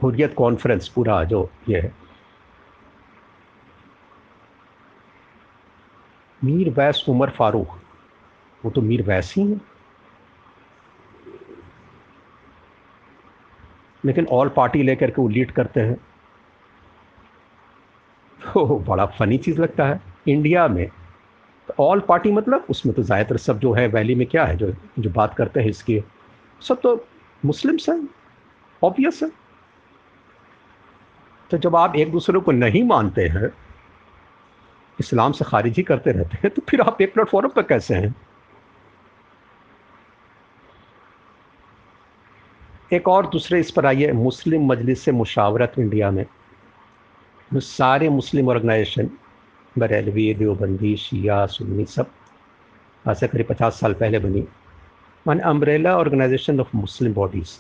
[0.02, 1.94] हुरियत कॉन्फ्रेंस पूरा जो ये है।
[6.44, 7.68] मीर वैस उमर फारूक,
[8.64, 9.60] वो तो मीर वैस ही हैं।
[14.04, 15.96] लेकिन ऑल पार्टी लेकर के वो लीड करते हैं।
[18.54, 20.88] तो बड़ा फनी चीज़ लगता है। इंडिया में
[21.80, 24.72] ऑल तो पार्टी मतलब उसमें तो ज़्यादातर सब जो है वैली में क्या है, जो
[24.98, 26.02] जो बात करते हैं इसकी।
[26.60, 27.06] सब तो
[27.44, 28.08] मुस्लिम्स हैं
[28.82, 29.41] ऑब्वियस है।
[31.52, 33.48] तो जब आप एक दूसरे को नहीं मानते हैं,
[35.00, 38.14] इस्लाम से खारिजी करते रहते हैं तो फिर आप एक प्लेटफॉर्म पर कैसे हैं?
[42.92, 46.26] एक और दूसरे, इस पर आइए, मुस्लिम मजलिस से मुशावरत इंडिया में।
[47.54, 49.10] सारे मुस्लिम ऑर्गेनाइजेशन,
[49.78, 52.10] बरेलवी, देवबंदी, शिया, सुन्नी, सब,
[53.08, 54.44] आज से करीब पचास साल पहले बनी।
[55.26, 57.50] मान umbrella organisation of Muslim bodies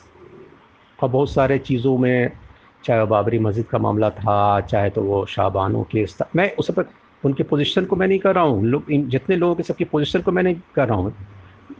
[1.02, 2.30] और बहुत सारे चीज़ों में
[2.84, 6.70] चाहे वह बाबरी मस्जिद का मामला था, चाहे तो वो शाहबानों केस था मैं उस
[6.70, 6.88] पर,
[7.22, 10.22] उनकी पोजीशन को मैं नहीं कर रहा हूँ। लोग इन, जितने लोगों के सबकी पोजीशन
[10.22, 11.14] को मैं नहीं कर रहा हूँ।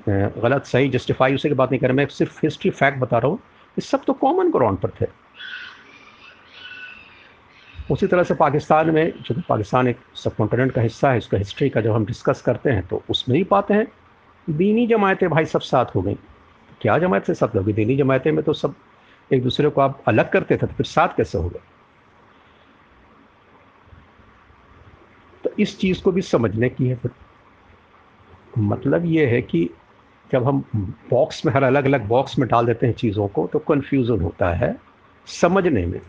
[0.08, 3.30] गलत, सही जस्टिफाई उसे की बात नहीं कर रहा मैं सिर्फ़ हिस्ट्री फैक्ट बता रहा
[3.30, 3.38] हूँ
[3.76, 5.06] ये सब तो कॉमन ग्राउंड पर थे।
[7.90, 11.68] उसी तरह से पाकिस्तान में, जो पाकिस्तान एक सब कॉन्टिनेंट का हिस्सा है, उसका हिस्ट्री
[11.70, 13.86] का जब हम डिस्कस करते हैं तो उसमें ही पाते हैं।
[14.46, 16.16] दीनी जमायतें भाई सब साथ हो गई।
[16.80, 18.74] क्या जमायत से सब लोग दीनी जमायतें में तो सब
[19.30, 21.60] एक दूसरे को आप अलग करते थे तो फिर साथ कैसे हो गए
[25.44, 27.10] तो इस चीज़ को भी समझने की है फिर।
[28.58, 29.68] मतलब ये है कि
[30.30, 30.64] जब हम
[31.10, 34.52] बॉक्स में, हर अलग अलग बॉक्स में डाल देते हैं चीज़ों को तो कन्फ्यूज़न होता
[34.54, 34.76] है
[35.28, 36.00] समझने में।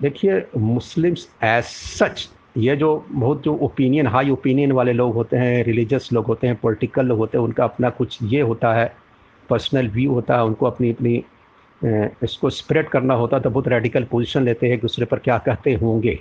[0.00, 5.62] देखिए मुस्लिम्स एज सच ये जो बहुत जो ओपिनियन हाई ओपिनियन वाले लोग होते हैं
[5.64, 8.94] रिलीजियस लोग होते हैं पॉलिटिकल लोग होते हैं, उनका अपना कुछ ये होता है
[9.48, 11.24] पर्सनल व्यू होता है, उनको अपनी अपनी
[11.84, 15.74] इसको स्प्रेड करना होता तो बहुत रेडिकल पोजीशन लेते हैं एक दूसरे पर क्या कहते
[15.74, 16.14] होंगे?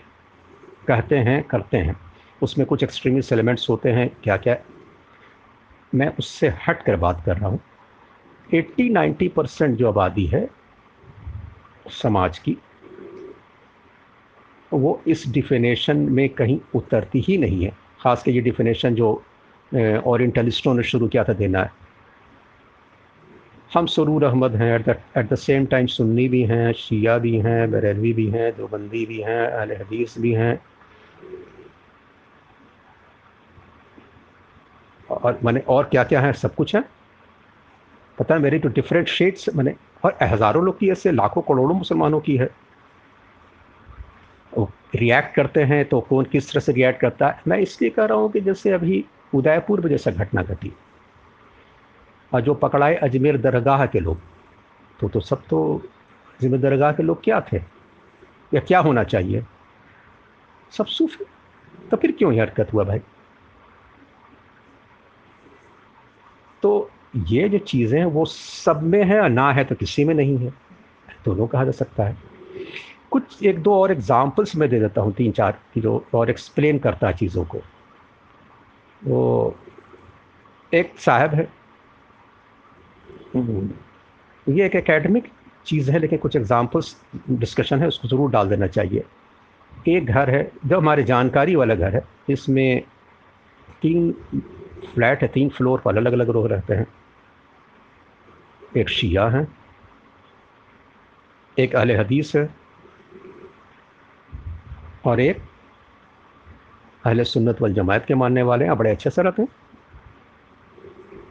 [0.88, 1.96] कहते हैं, करते हैं।
[2.42, 4.58] उसमें कुछ एक्सट्रीमिस्ट एलिमेंट्स होते हैं क्या क्या
[5.94, 7.60] मैं उससे हट कर बात कर रहा हूँ।
[8.50, 10.48] 80-90 परसेंट जो आबादी है
[11.92, 12.58] समाज की,
[14.72, 17.72] वो इस डिफिनेशन में कहीं उतरती ही नहीं है।
[18.02, 19.12] ख़ास कर ये डिफिनेशन जो
[20.06, 21.72] ओरिएंटलिस्टों ने शुरू किया था देना है।
[23.74, 28.12] हम सरूर अहमद हैं एट द सेम टाइम सुन्नी भी हैं, शिया भी हैं, बरेलवी
[28.14, 30.60] भी हैं देवबंदी भी हैं, अहल हदीस भी हैं।
[35.12, 36.34] और मैंने, और क्या क्या है?
[36.34, 36.84] सब कुछ है?
[38.18, 42.20] पता है मेरी तो डिफरेंट शेड्स मैंने, और हज़ारों लोग की ऐसे, लाखों करोड़ों मुसलमानों
[42.20, 42.50] की है।
[44.96, 47.42] रिएक्ट करते हैं तो कौन किस तरह से रिएक्ट करता है?
[47.48, 49.04] मैं इसलिए कह रहा हूँ कि जैसे अभी
[49.36, 50.72] उदयपुर में जैसा घटना घटी।
[52.34, 54.18] और जो पकड़ाए अजमेर दरगाह के लोग
[55.00, 55.82] तो तो सब तो
[56.40, 57.58] अजमेर दरगाह के लोग क्या थे?
[58.54, 59.46] या क्या होना चाहिए?
[60.72, 61.26] सब सूफी
[61.92, 63.00] तो फिर क्यों ये हरकत हुआ भाई?
[66.62, 70.38] तो ये जो चीज़ें हैं, वो सब में है ना है तो किसी में नहीं
[70.38, 70.54] है।
[71.26, 72.18] दोनों कहा जा सकता है।
[73.12, 76.80] कुछ एक दो और एग्जांपल्स मैं दे देता हूँ, तीन चार, की जो और एक्सप्लेन
[76.80, 77.58] करता है चीज़ों को।
[79.04, 79.56] वो
[80.74, 81.63] एक साहब है।
[83.36, 85.32] ये एक एकेडमिक
[85.66, 86.96] चीज़ है, लेकिन कुछ एग्जांपल्स
[87.30, 89.04] डिस्कशन है, उसको ज़रूर डाल देना चाहिए।
[89.90, 92.84] एक घर है, जो हमारे जानकारी वाला घर है इसमें
[93.82, 94.12] तीन
[94.86, 96.88] फ्लैट है, तीन फ्लोर पर अलग अलग लोग रहते हैं।
[98.78, 99.48] एक शिया है,
[101.58, 102.50] एक अहल हदीस है,
[105.06, 105.42] और एक
[107.06, 109.50] अहल सुन्नत वल जमात के मानने वाले हैं बड़े अच्छे से रहते हैं।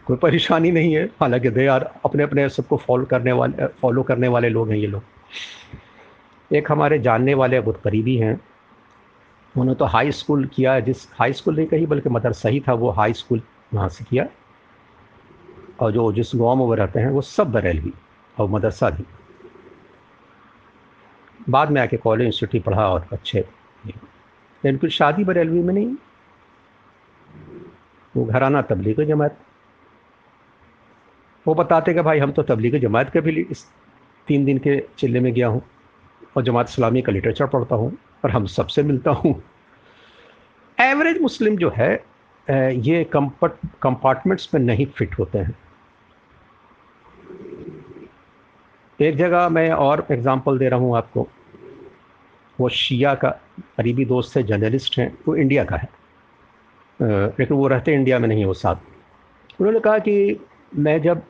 [0.07, 4.29] कोई परेशानी नहीं है। हालाँकि दे यार अपने अपने सबको फॉलो करने वाले फॉलो करने
[4.29, 5.03] वाले लोग हैं ये लोग।
[6.55, 8.35] एक हमारे जानने वाले बहुत करीबी हैं।
[9.57, 12.91] उन्होंने तो हाई स्कूल किया, जिस हाई स्कूल नहीं कही, बल्कि मदरसा ही था, वो
[12.91, 13.43] हाई स्कूल
[13.75, 14.27] वहाँ से किया।
[15.81, 17.93] और जो, जिस गाँव में वो रहते हैं, वो सब बरेलवी
[18.41, 19.05] और मदरसा भी
[21.49, 23.45] बाद में आके कॉलेज इंस्टीट्यूट पढ़ा और अच्छे
[24.65, 25.95] लेकिन फिर शादी बरेलवी में नहीं।
[28.17, 29.39] वो घराना तबलीग जमात।
[31.47, 33.65] वो बताते कि भाई, हम तो तबलीग जमात के भी इस
[34.29, 35.63] तीन दिन के चिल्ले में गया हूँ
[36.37, 39.35] और जमात इस्लामी का लिटरेचर पढ़ता हूँ और हम सबसे मिलता हूँ।
[40.79, 41.93] एवरेज मुस्लिम जो है
[42.47, 43.53] ये कंपट
[43.83, 45.55] कंपार्टमेंट्स में नहीं फिट होते हैं।
[48.99, 51.27] एक जगह मैं और एग्ज़ाम्पल दे रहा हूँ आपको।
[52.59, 53.31] वो शिया का
[53.77, 55.89] करीबी दोस्त है जर्नलिस्ट हैं, वो इंडिया का है।
[57.01, 58.77] लेकिन वो रहते इंडिया में नहीं, वो साथ।
[59.61, 60.41] उन्होंने कहा कि
[60.73, 61.23] मैं जब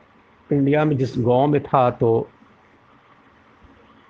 [0.49, 2.29] इंडिया में जिस गाँव में था तो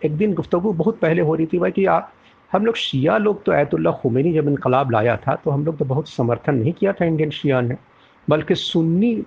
[0.06, 2.12] एक दिन गुफ्तु बहुत पहले हो रही थी भाई कि आप
[2.52, 5.86] हम लोग शिया लोग तो आयतुल्ला खुमैनी जब इनकलाब लाया था तो हम लोग तो
[5.86, 7.78] बहुत समर्थन नहीं किया था इंडियन शिया ने।
[8.28, 9.24] बल्कि सुन्नी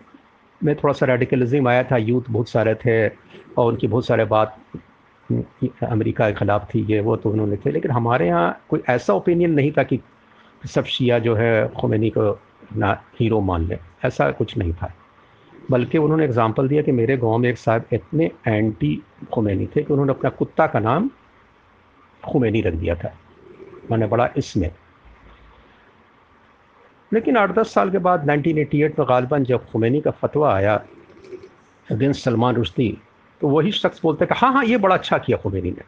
[0.61, 4.57] में थोड़ा सा रेडिकलिज्म आया था यूथ बहुत सारे थे और उनकी बहुत सारे बात
[5.83, 9.55] अमेरिका के ख़िलाफ़ थी, ये वो तो उन्होंने थे। लेकिन हमारे यहाँ कोई ऐसा ओपिनियन
[9.55, 10.01] नहीं था कि
[10.65, 12.39] सब शिया जो है खुमैनी को
[12.77, 14.93] ना हीरो मान ले, ऐसा कुछ नहीं था।
[15.71, 19.03] बल्कि उन्होंने एग्ज़ाम्पल दिया कि मेरे गाँव में एक साहब इतने एंटी
[19.33, 21.11] खुमैनी थे कि उन्होंने अपना कुत्ता का नाम
[22.23, 23.13] खुमैनी रख दिया था।
[23.91, 24.71] मैंने बड़ा इसमें।
[27.13, 30.75] लेकिन आठ दस साल के बाद 1988 में गालबा जब खुमैनी का फतवा आया
[31.89, 32.97] अगेंस्ट सलमान रुश्दी
[33.41, 35.83] तो वही शख्स बोलते कि हाँ हाँ ये बड़ा अच्छा किया खुमैनी ने।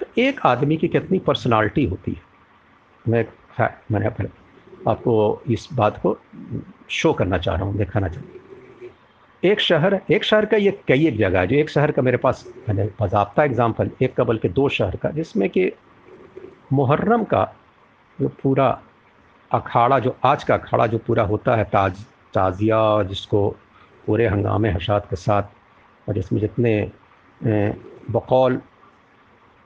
[0.00, 2.22] तो एक आदमी की कितनी पर्सनालिटी होती है।
[3.04, 3.24] मैं
[3.92, 4.06] मैंने
[4.88, 6.16] आपको इस बात को
[6.90, 8.22] शो करना चाह रहा हूँ, दिखाना चाह
[9.42, 12.16] एक शहर एक शहर का ये, कई एक जगह है, जो एक शहर का मेरे
[12.16, 15.70] पास, मैंने बाबा एग्ज़ाम्पल एक का बल्कि दो शहर का, जिसमें कि
[16.72, 17.44] मुहर्रम का
[18.18, 18.68] जो पूरा
[19.50, 23.48] अखाड़ा, जो आज का अखाड़ा जो पूरा होता है, ताज, ताज़िया, जिसको
[24.06, 25.42] पूरे हंगामे हशात के साथ,
[26.08, 26.90] और जिसमें जितने
[28.10, 28.60] बकौल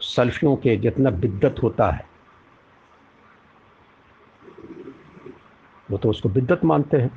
[0.01, 2.07] सल्फियों के जितना बिद्दत होता है
[5.91, 7.11] वो तो उसको बिद्दत मानते हैं।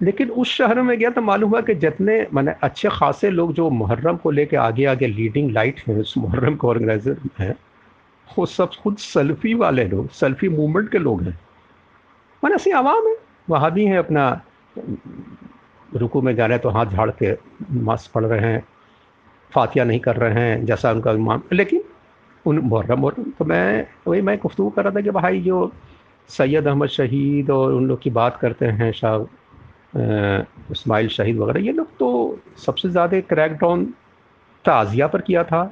[0.00, 3.68] लेकिन उस शहर में गया तो मालूम हुआ कि जितने मैंने अच्छे खासे लोग जो
[3.70, 7.54] मुहर्रम को लेके आगे आगे लीडिंग लाइट हैं, उस मुहर्रम के ऑर्गेनाइजर हैं,
[8.38, 11.38] वो सब खुद सेल्फी वाले लोग सेल्फी मूवमेंट के लोग हैं।
[12.42, 13.16] मैंने ऐसी आवाम है,
[13.50, 14.40] वहाँ भी हैं अपना,
[15.96, 17.32] रुकू में जा रहे हैं तो हाथ झाड़ के
[17.80, 18.62] मास्क पढ़ रहे हैं
[19.52, 21.82] फातिया नहीं कर रहे हैं, जैसा उनका इमाम, लेकिन
[22.46, 25.72] उन मुहर्रम मुहर्रम तो मैं वही मैं गुफ्तु कर रहा था कि भाई जो
[26.30, 29.26] सैयद अहमद शहीद और उन लोग की बात करते हैं, शाह
[30.72, 33.84] इस्माइल शहीद वगैरह, ये लोग तो सबसे ज़्यादा क्रैकडाउन
[34.64, 35.70] ताज़िया पर किया था।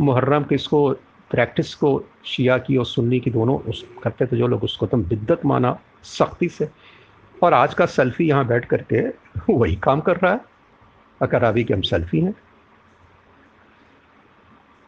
[0.00, 0.88] मुहर्रम के इसको
[1.30, 1.90] प्रैक्टिस को
[2.24, 5.78] शिया की और सुन्नी की दोनों उस करते थे जो लोग उसको तुम बिद्दत माना
[6.04, 6.68] सख्ती से।
[7.42, 9.00] और आज का सेल्फी यहाँ बैठ करके
[9.52, 10.40] वही काम कर रहा है।
[11.20, 12.34] अकरावी के हम सेल्फी हैं।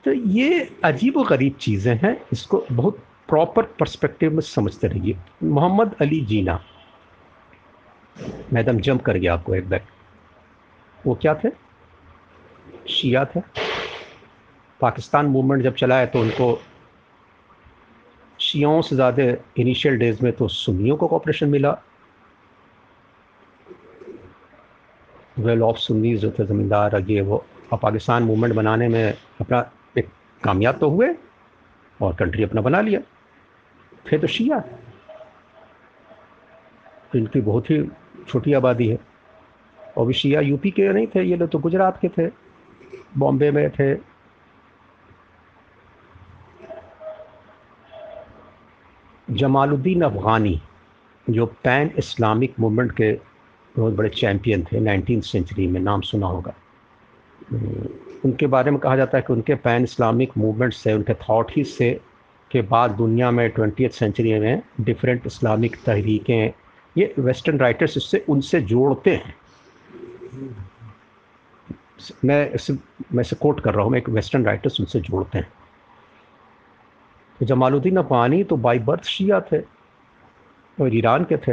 [0.08, 5.94] तो ये अजीब व गरीब चीज़ें हैं, इसको बहुत प्रॉपर पर्सपेक्टिव में समझते रहिए। मोहम्मद
[6.00, 6.58] अली जीना।
[8.52, 9.82] मैडम जंप कर गया आपको एक बैग
[11.06, 11.50] वो क्या थे?
[12.90, 13.40] शिया थे।
[14.80, 16.50] पाकिस्तान मूवमेंट जब चला है तो उनको
[18.40, 19.22] शियाओं से ज़्यादा
[19.60, 21.78] इनिशियल डेज़ में तो सुन्नियों को कॉपरेशन मिला।
[25.38, 29.70] वेल ऑफ़ सुन्नी जो थे, ज़मींदार, ये वो पाकिस्तान मूवमेंट बनाने में अपना
[30.44, 31.14] कामयाब तो हुए
[32.02, 33.00] और कंट्री अपना बना लिया।
[34.12, 34.64] थे तो शिया।
[37.16, 37.88] इनकी बहुत ही
[38.28, 38.98] छोटी आबादी है।
[39.98, 42.30] और भी शिया यूपी के नहीं थे, ये लोग तो गुजरात के थे,
[43.18, 43.96] बॉम्बे में थे।
[49.30, 50.62] जमालुद्दीन अफ़गानी,
[51.30, 53.12] जो पैन इस्लामिक मूवमेंट के
[53.76, 56.54] बहुत बड़े चैम्पियन थे, नाइनटीन सेंचुरी में, नाम सुना होगा।
[58.24, 61.64] उनके बारे में कहा जाता है कि उनके पैन इस्लामिक मूवमेंट से, उनके थाट ही
[61.64, 61.90] से
[62.50, 66.52] के बाद दुनिया में ट्वेंटी सेंचुरी में डिफरेंट इस्लामिक तहरीकें,
[66.96, 69.34] ये वेस्टर्न राइटर्स इससे, उनसे जोड़ते हैं।
[72.24, 72.72] मैं इसे
[73.12, 75.48] मैं इसे कोट कर रहा हूँ मैं एक वेस्टर्न राइटर्स उनसे जोड़ते हैं।
[77.40, 79.58] तो जमालुद्दीन अफगानी तो बाई बर्थ शिया थे,
[80.78, 81.52] और ईरान के थे।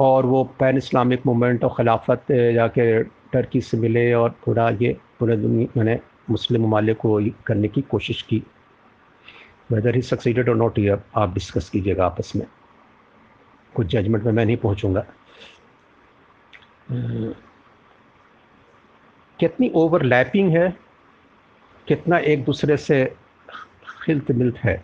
[0.00, 5.36] और वो पैन इस्लामिक मूवमेंट और ख़िलाफत जाके टर्की से मिले और पूरा ये पूरे
[5.36, 5.98] दुनिया, मैंने
[6.30, 8.42] मुस्लिम ममालिक को करने की कोशिश की।
[9.72, 12.46] वेदर ही सक्सीडेड और नॉट ये आप डिस्कस कीजिएगा आपस में।
[13.74, 15.04] कुछ जजमेंट में मैं नहीं पहुंचूँगा।
[19.38, 20.68] कितनी ओवरलैपिंग है,
[21.88, 23.04] कितना एक दूसरे से
[24.04, 24.82] खिलत मिलत है।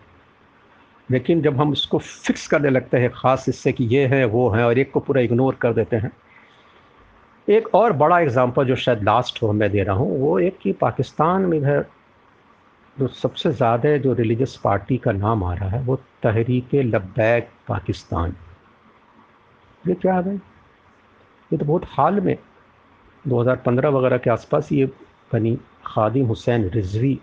[1.09, 4.65] लेकिन जब हम इसको फिक्स करने लगते हैं, ख़ास इससे कि ये है, वो है,
[4.65, 6.11] और एक को पूरा इग्नोर कर देते हैं।
[7.47, 10.71] एक और बड़ा एग्ज़ाम्पल जो शायद लास्ट हो, मैं दे रहा हूँ, वो एक कि
[10.73, 11.85] पाकिस्तान में इधर
[12.97, 18.35] जो सबसे ज़्यादा जो रिलीजियस पार्टी का नाम आ रहा है, वो तहरीक लब्बैक पाकिस्तान।
[19.83, 22.37] ये क्या है ये तो बहुत हाल में
[23.25, 24.85] 2015 वगैरह के आसपास ये
[25.33, 27.19] बनी खादिम हुसैन रिजवी,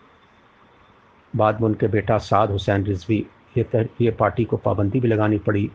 [1.32, 3.24] बाद में उनके बेटा साद हुसैन रिजवी
[3.56, 5.70] ये तर, ये पार्टी को पाबंदी भी लगानी पड़ी।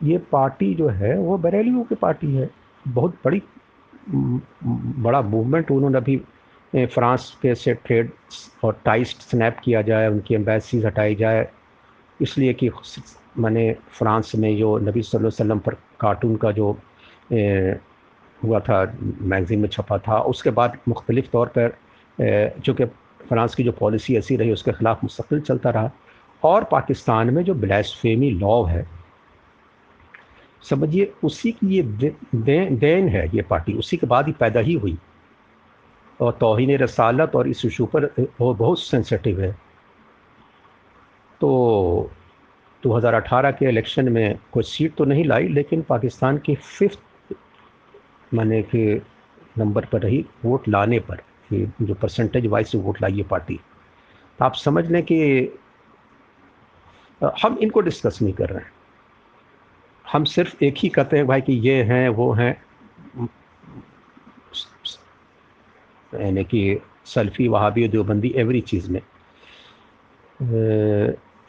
[0.00, 2.48] ये पार्टी जो है वो बरेलियों की पार्टी है।
[2.84, 3.42] बहुत बड़ी
[4.08, 6.16] बड़ा मूवमेंट उन्होंने अभी
[6.72, 8.10] फ्रांस के से ट्रेड
[8.64, 11.46] और टाइस्ट स्नैप किया जाए उनकी एम्बेसीज हटाई जाए।
[12.20, 12.70] इसलिए कि
[13.38, 16.76] मैंने फ्रांस में जो नबी वसल्लम वसल्लम पर कार्टून का जो
[17.32, 17.76] ए,
[18.40, 18.82] हुआ था
[19.22, 21.76] मैगज़ीन में छपा था उसके बाद मुख्तलिफ़ तौर पर
[22.64, 22.84] चूँकि
[23.28, 25.90] फ्रांस की जो पॉलिसी ऐसी रही उसके ख़िलाफ़ मुस्तकिल चलता रहा।
[26.44, 29.02] और पाकिस्तान में जो ब्लैसफेमी लॉ है
[30.62, 31.82] समझिए उसी की ये
[32.34, 34.98] देन दे, है ये पार्टी उसी के बाद ही पैदा ही हुई।
[36.20, 38.04] और तोहन रसालत और इस इशू पर
[38.40, 39.52] वो बहुत सेंसिटिव है।
[41.40, 42.10] तो
[42.82, 47.34] 2018 के इलेक्शन में कोई सीट तो नहीं लाई लेकिन पाकिस्तान की फिफ्थ
[48.34, 49.02] माने कि
[49.58, 53.60] नंबर पर रही वोट लाने पर कि जो परसेंटेज वाइज से वोट लाई ये पार्टी।
[54.38, 55.42] तो आप समझ लें कि
[57.22, 58.72] हम इनको डिस्कस नहीं कर रहे हैं।
[60.12, 62.62] हम सिर्फ़ एक ही कहते हैं, भाई, कि ये हैं, वो हैं।
[66.14, 69.00] यानी कि सल्फ़ी, वहाबी देवबंदी एवरी चीज़ में।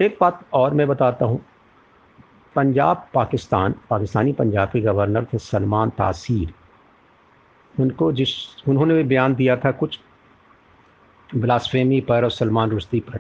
[0.02, 1.46] एक बात और मैं बताता हूँ।
[2.56, 6.54] पंजाब, पाकिस्तान, पाकिस्तानी पंजाब के गवर्नर थे सलमान तासीर।
[7.80, 8.30] उनको जिस,
[8.68, 10.00] उन्होंने भी बयान दिया था कुछ
[11.36, 13.20] ब्लासफेमी पर और सलमान रुश्ती पर।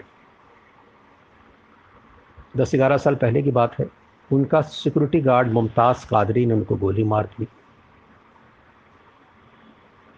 [2.53, 3.89] दस ग्यारह साल पहले की बात है।
[4.29, 7.47] उनका सिक्योरिटी गार्ड मुमताज़ कादरी ने उनको गोली मार दी।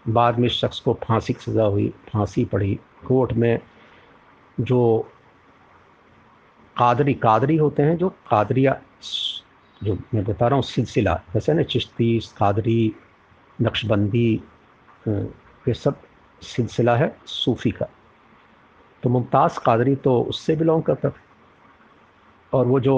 [0.04, 3.58] बाद में शख्स को फांसी की सज़ा हुई, फांसी पड़ी। कोर्ट में
[4.58, 5.08] जो
[6.76, 8.80] कादरी कादरी होते हैं, जो कादरिया,
[9.80, 12.94] जो मैं बता रहा हूँ, सिलसिला, जैसे ना चिश्ती, कादरी,
[13.58, 14.42] नक्शबंदी
[15.08, 16.00] ये सब
[16.42, 17.86] सिलसिला है सूफ़ी का।
[19.02, 21.20] तो मुमताज़ कादरी तो उससे बिलोंग करता था।
[22.52, 22.96] और वो जो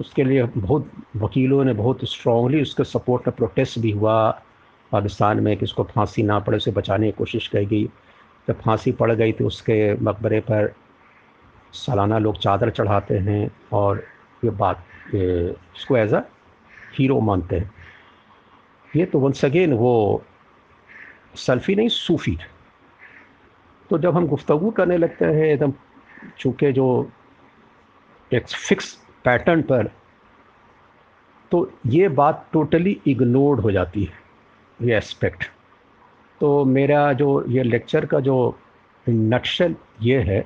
[0.00, 4.30] उसके लिए बहुत वकीलों ने बहुत स्ट्रॉन्गली उसके सपोर्ट में प्रोटेस्ट भी हुआ।
[4.92, 7.84] पाकिस्तान में कि उसको फांसी ना पड़े, उसे बचाने की कोशिश की गई।
[8.48, 10.72] जब फांसी पड़ गई तो उसके मकबरे पर
[11.74, 14.02] सालाना लोग चादर चढ़ाते हैं और
[14.44, 16.20] ये बात उसको एज अ
[16.98, 17.70] हीरो मानते हैं।
[18.96, 20.22] ये तो वंस अगेन वो
[21.36, 22.36] सल्फ़ी नहीं, सूफ़ी
[23.90, 25.72] तो जब हम गुफ्तगु करने लगते हैं, एकदम
[26.38, 27.10] चूँकि जो
[28.34, 29.90] एक फिक्स पैटर्न पर
[31.52, 34.18] तो ये बात टोटली इग्नोर्ड हो जाती है,
[34.80, 35.44] ये एस्पेक्ट
[36.40, 38.36] तो मेरा जो ये लेक्चर का जो
[39.06, 40.40] नक्शल ये है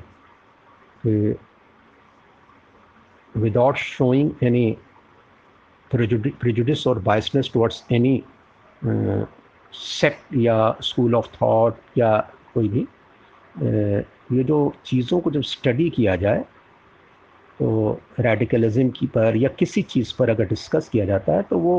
[1.06, 1.36] कि
[3.34, 4.76] विदाउट शोइंग एनी
[5.90, 8.22] प्रिजुडिस और बाइसनेस टुवर्ड्स एनी
[9.72, 12.16] सेक्ट या स्कूल ऑफ़ थॉट या
[12.54, 12.86] कोई भी
[14.36, 16.44] ये जो चीज़ों को जब स्टडी किया जाए
[17.60, 21.76] तो रेडिकलिज्म की पर या किसी चीज़ पर अगर डिस्कस किया जाता है तो वो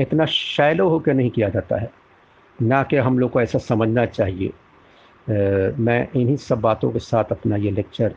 [0.00, 1.90] इतना शैलो होकर नहीं किया जाता है।
[2.58, 4.52] ना कि हम लोग को ऐसा समझना चाहिए।
[5.78, 8.14] मैं इन्हीं सब बातों के साथ अपना ये लेक्चर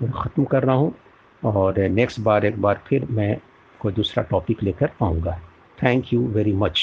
[0.00, 0.94] ख़त्म कर रहा हूँ
[1.42, 3.36] और नेक्स्ट बार, एक बार फिर मैं
[3.80, 5.38] कोई दूसरा टॉपिक लेकर आऊँगा।
[5.78, 6.80] Thank you very much